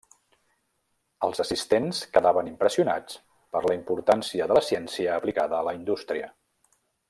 Els 1.27 1.41
assistents 1.43 1.99
quedaven 2.15 2.49
impressionats 2.53 3.19
per 3.57 3.63
la 3.67 3.77
importància 3.81 4.49
de 4.53 4.59
la 4.59 4.65
ciència 4.71 5.21
aplicada 5.21 5.61
a 5.63 5.69
la 5.71 5.77
indústria. 5.83 6.33